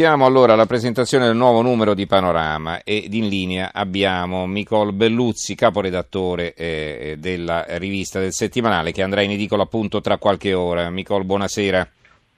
[0.00, 5.54] Passiamo allora alla presentazione del nuovo numero di Panorama ed in linea abbiamo Micol Belluzzi,
[5.54, 10.88] caporedattore eh, della rivista del settimanale che andrà in edicola appunto tra qualche ora.
[10.88, 11.86] Micol, buonasera.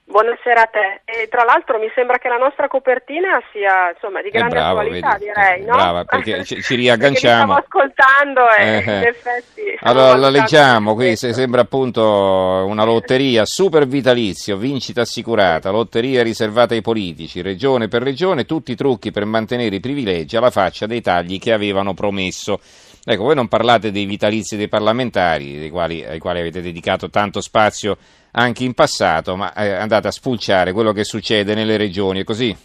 [0.05, 1.01] Buonasera a te.
[1.05, 5.13] E tra l'altro mi sembra che la nostra copertina sia insomma, di grande bravo, attualità,
[5.13, 5.75] vedi, direi, no?
[5.75, 7.53] Brava, perché ci, ci riagganciamo.
[7.55, 9.07] Perché stavo ascoltando e Eh, in eh.
[9.07, 9.61] effetti...
[9.79, 16.73] Allora la leggiamo, qui se- sembra appunto una lotteria super vitalizio, vincita assicurata, lotteria riservata
[16.73, 21.01] ai politici, regione per regione, tutti i trucchi per mantenere i privilegi alla faccia dei
[21.01, 22.59] tagli che avevano promesso.
[23.05, 27.41] Ecco, voi non parlate dei vitalizi dei parlamentari, dei quali- ai quali avete dedicato tanto
[27.41, 27.97] spazio
[28.35, 32.55] anche in passato, ma eh, andate a spulciare quello che succede nelle regioni, è così?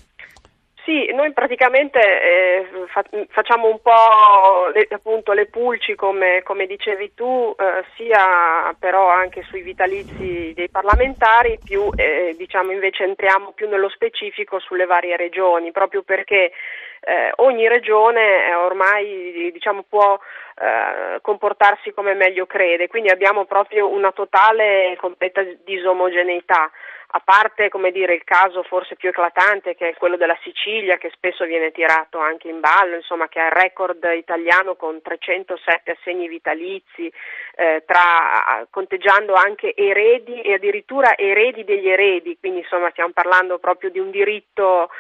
[0.89, 7.13] Sì, noi praticamente eh, fa- facciamo un po' le, appunto le pulci come, come dicevi
[7.13, 13.69] tu, eh, sia però anche sui vitalizi dei parlamentari, più eh, diciamo invece entriamo più
[13.69, 16.53] nello specifico sulle varie regioni, proprio perché
[17.01, 20.19] eh, ogni regione eh, ormai diciamo, può
[20.57, 26.71] eh, comportarsi come meglio crede, quindi abbiamo proprio una totale e completa disomogeneità
[27.11, 31.45] a parte dire, il caso forse più eclatante che è quello della Sicilia che spesso
[31.47, 37.11] viene tirato anche in ballo, insomma che ha il record italiano con 307 assegni vitalizi,
[37.57, 43.89] eh, tra, conteggiando anche eredi e addirittura eredi degli eredi, quindi insomma stiamo parlando proprio
[43.89, 44.91] di un diritto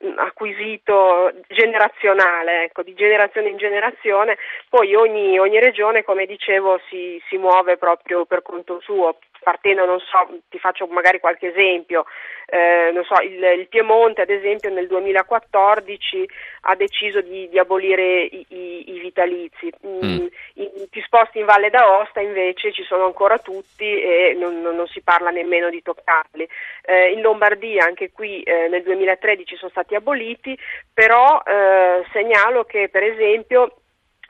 [0.00, 4.36] mh, acquisito generazionale, ecco, di generazione in generazione,
[4.68, 9.98] poi ogni, ogni regione, come dicevo, si, si muove proprio per conto suo, partendo, non
[10.00, 12.04] so, ti faccio magari qualche esempio,
[12.46, 16.28] eh, non so, il, il Piemonte ad esempio nel 2014
[16.62, 20.26] ha deciso di, di abolire i, i- i vitalizi, Mm, Mm.
[20.54, 24.86] in- ti sposti in Valle d'Aosta invece ci sono ancora tutti e non, non- non
[24.86, 26.48] si parla nemmeno di toccarli.
[26.84, 30.56] Eh, in Lombardia anche qui eh, nel 2013 sono stati aboliti,
[30.92, 33.76] però eh, segnalo che per esempio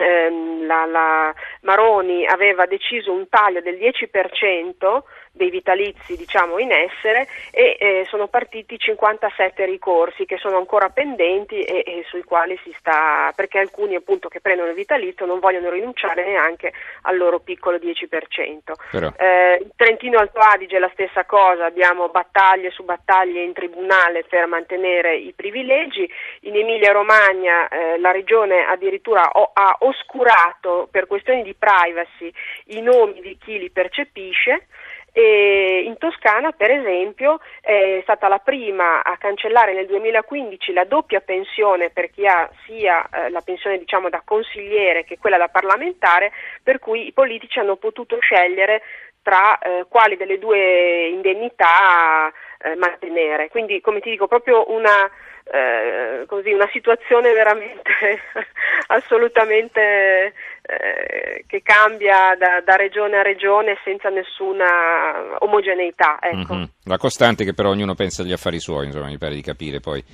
[0.02, 7.26] ehm, la, la Maroni aveva deciso un taglio del 10% dei vitalizi diciamo in essere
[7.50, 12.74] e eh, sono partiti 57 ricorsi che sono ancora pendenti e, e sui quali si
[12.78, 16.72] sta perché alcuni appunto che prendono il vitalizio non vogliono rinunciare neanche
[17.02, 18.72] al loro piccolo 10%.
[18.90, 19.12] Però.
[19.16, 24.24] Eh, in Trentino Alto Adige è la stessa cosa, abbiamo battaglie su battaglie in tribunale
[24.28, 26.08] per mantenere i privilegi,
[26.40, 32.32] in Emilia Romagna eh, la regione addirittura o- ha oscurato per questioni di privacy
[32.66, 34.66] i nomi di chi li percepisce.
[35.12, 41.20] E in Toscana, per esempio, è stata la prima a cancellare nel 2015 la doppia
[41.20, 46.32] pensione per chi ha sia eh, la pensione diciamo, da consigliere che quella da parlamentare,
[46.62, 48.82] per cui i politici hanno potuto scegliere
[49.22, 53.48] tra eh, quali delle due indennità eh, mantenere.
[53.48, 55.10] Quindi, come ti dico, proprio una,
[55.44, 57.92] eh, così, una situazione veramente
[58.88, 60.32] assolutamente
[60.78, 66.18] eh, che cambia da, da regione a regione senza nessuna omogeneità.
[66.20, 66.54] Ecco.
[66.54, 66.70] Mhm.
[66.84, 70.04] La costante che però ognuno pensa agli affari suoi, insomma, mi pare di capire poi.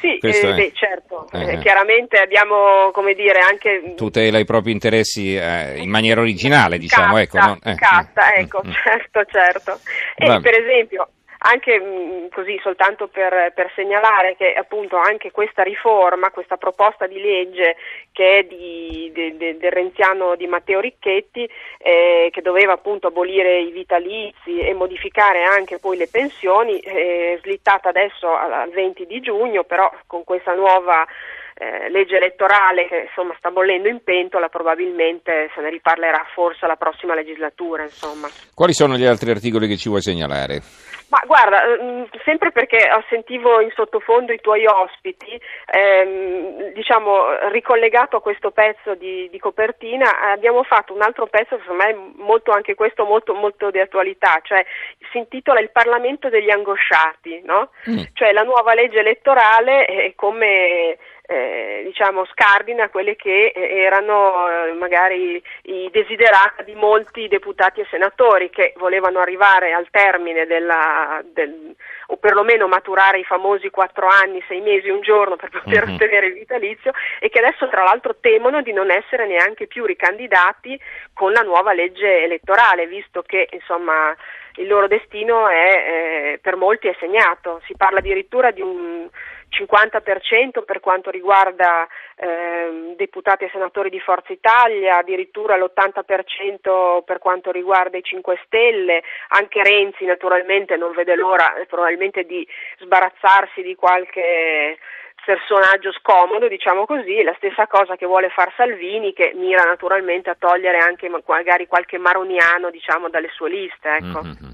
[0.00, 5.36] Sì, eh, beh, certo, Eh, eh, chiaramente abbiamo, come dire, anche Tutela i propri interessi
[5.36, 7.14] eh, in maniera originale, diciamo.
[7.16, 8.72] Cassa, ecco, non- eh, cassa, eh, ecco, mm, mm.
[8.82, 9.80] certo, certo.
[10.16, 11.08] E Va per esempio,
[11.42, 17.20] anche mh, così, soltanto per, per segnalare che appunto anche questa riforma, questa proposta di
[17.20, 17.76] legge
[18.12, 23.60] che è di, de- de- del renziano di Matteo Ricchetti, eh, che doveva appunto abolire
[23.60, 29.64] i vitalizi e modificare anche poi le pensioni, è slittata adesso al 20 di giugno,
[29.64, 31.06] però con questa nuova
[31.54, 36.76] eh, legge elettorale che insomma sta bollendo in pentola, probabilmente se ne riparlerà forse alla
[36.76, 38.28] prossima legislatura, insomma.
[38.54, 40.60] Quali sono gli altri articoli che ci vuoi segnalare?
[41.10, 48.22] Ma guarda, ehm, sempre perché sentivo in sottofondo i tuoi ospiti, ehm, diciamo ricollegato a
[48.22, 52.74] questo pezzo di, di copertina, abbiamo fatto un altro pezzo che secondo me molto anche
[52.74, 54.64] questo molto, molto di attualità, cioè
[55.10, 57.70] si intitola Il Parlamento degli angosciati, no?
[57.90, 58.02] Mm.
[58.12, 60.96] Cioè la nuova legge elettorale è come
[61.26, 61.69] eh,
[62.00, 68.48] diciamo scardina quelle che eh, erano eh, magari i desiderata di molti deputati e senatori
[68.48, 71.74] che volevano arrivare al termine della, del,
[72.06, 75.94] o perlomeno maturare i famosi quattro anni, sei mesi, un giorno per poter Mhm.
[75.94, 80.80] ottenere il vitalizio e che adesso tra l'altro temono di non essere neanche più ricandidati
[81.12, 84.16] con la nuova legge elettorale, visto che insomma
[84.56, 87.60] il loro destino è, eh, per molti è segnato.
[87.66, 89.08] Si parla addirittura di un,
[89.50, 91.86] 50% per quanto riguarda
[92.16, 99.02] eh, deputati e senatori di Forza Italia, addirittura l'80% per quanto riguarda i 5 Stelle,
[99.28, 102.46] anche Renzi naturalmente non vede l'ora eh, probabilmente di
[102.78, 104.78] sbarazzarsi di qualche
[105.24, 110.36] personaggio scomodo, diciamo così, la stessa cosa che vuole far Salvini, che mira naturalmente a
[110.38, 113.88] togliere anche magari qualche maroniano diciamo, dalle sue liste.
[113.88, 114.22] Ecco.
[114.22, 114.50] Mm-hmm.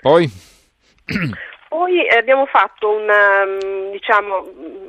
[0.00, 0.28] Poi?
[1.70, 4.44] Poi abbiamo fatto un, um, diciamo,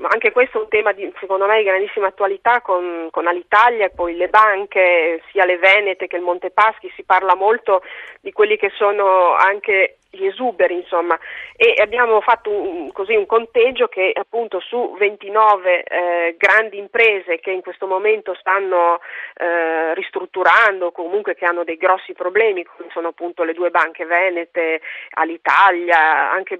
[0.10, 3.92] anche questo è un tema di, secondo me di grandissima attualità con, con Alitalia e
[3.92, 7.84] poi le banche, sia le Venete che il Montepaschi, si parla molto
[8.20, 11.18] di quelli che sono anche gli esuberi, insomma,
[11.56, 17.52] e abbiamo fatto un, così un conteggio che appunto su 29 eh, grandi imprese che
[17.52, 19.00] in questo momento stanno
[19.36, 24.82] eh, ristrutturando, comunque che hanno dei grossi problemi, come sono appunto le due banche venete,
[25.12, 26.60] Alitalia, anche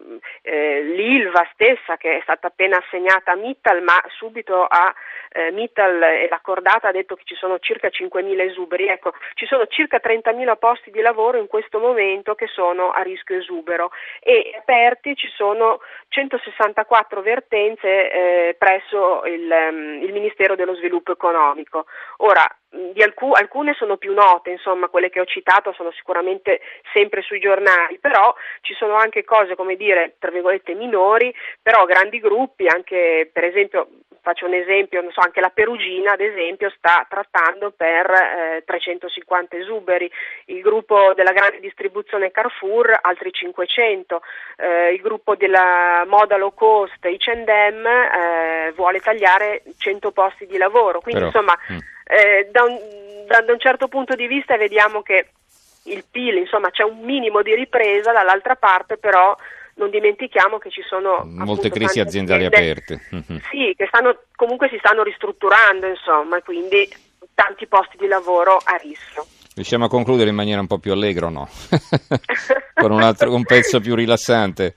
[0.41, 4.93] eh, l'Ilva stessa che è stata appena assegnata a Mittal, ma subito a
[5.33, 8.87] eh, Mittal e la Cordata ha detto che ci sono circa 5.000 esuberi.
[8.87, 13.37] Ecco, ci sono circa 30.000 posti di lavoro in questo momento che sono a rischio
[13.37, 15.79] esubero e aperti ci sono
[16.09, 21.85] 164 vertenze eh, presso il, um, il Ministero dello Sviluppo Economico.
[22.17, 22.45] Ora,
[23.03, 26.61] Alcu- alcune sono più note, insomma, quelle che ho citato sono sicuramente
[26.93, 32.19] sempre sui giornali, però ci sono anche cose, come dire, tra virgolette minori, però grandi
[32.19, 33.87] gruppi, anche per esempio,
[34.21, 39.57] faccio un esempio, non so, anche la Perugina, ad esempio, sta trattando per eh, 350
[39.57, 40.09] esuberi,
[40.45, 44.21] il gruppo della grande distribuzione Carrefour altri 500,
[44.57, 51.01] eh, il gruppo della moda low cost H&M eh, vuole tagliare 100 posti di lavoro,
[51.01, 51.57] quindi però, insomma...
[51.71, 51.77] Mm.
[52.05, 52.77] eh, da, un,
[53.25, 55.29] da, da un certo punto di vista vediamo che
[55.85, 59.35] il PIL, insomma c'è un minimo di ripresa, dall'altra parte però
[59.81, 63.01] non dimentichiamo che ci sono molte crisi aziendali aperte.
[63.09, 63.41] Mhm.
[63.49, 66.87] Sì, che stanno, comunque si stanno ristrutturando, insomma, quindi
[67.33, 69.25] tanti posti di lavoro a rischio.
[69.55, 71.49] Riusciamo a concludere in maniera un po' più allegra o no?
[72.75, 74.75] Con un, altro, un pezzo più rilassante.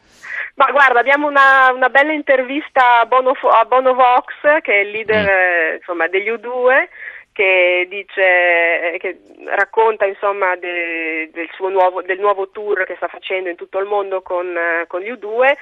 [0.54, 4.90] Ma guarda, abbiamo una, una bella intervista a Bono, a Bono, Vox, che è il
[4.90, 5.28] leader mm.
[5.28, 6.88] eh, insomma, degli U2,
[7.34, 9.18] che, dice, che
[9.56, 14.22] racconta insomma, de, del, nuovo, del, nuovo, tour che sta facendo in tutto il mondo
[14.22, 15.52] con, con gli U2,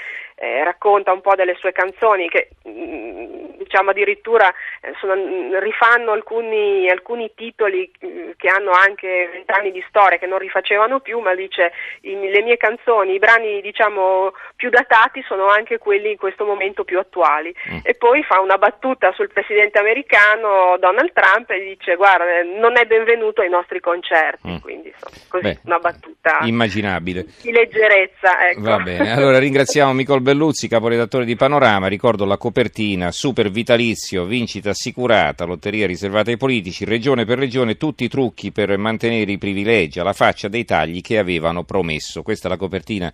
[0.42, 5.14] eh, racconta un po' delle sue canzoni che mm, diciamo addirittura eh, sono,
[5.60, 11.20] rifanno alcuni, alcuni titoli mm, che hanno anche vent'anni di storia che non rifacevano più,
[11.20, 16.16] ma dice i, le mie canzoni, i brani diciamo più datati sono anche quelli in
[16.16, 17.54] questo momento più attuali.
[17.70, 17.78] Mm.
[17.84, 22.24] E poi fa una battuta sul presidente americano Donald Trump e dice guarda
[22.58, 24.56] non è benvenuto ai nostri concerti, mm.
[24.56, 27.26] quindi insomma, così Beh, una battuta immaginabile.
[27.40, 28.48] di leggerezza.
[28.48, 28.62] Ecco.
[28.62, 34.70] Va bene, allora ringraziamo Micol Belluzzi, caporedattore di Panorama, ricordo la copertina, super vitalizio, vincita
[34.70, 40.00] assicurata, lotteria riservata ai politici, regione per regione, tutti i trucchi per mantenere i privilegi
[40.00, 42.22] alla faccia dei tagli che avevano promesso.
[42.22, 43.12] Questa è la copertina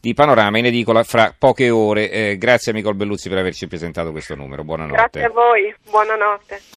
[0.00, 2.10] di Panorama in edicola fra poche ore.
[2.10, 4.64] Eh, grazie a Micol Belluzzi per averci presentato questo numero.
[4.64, 4.96] Buonanotte.
[4.96, 6.60] Grazie a voi, buonanotte.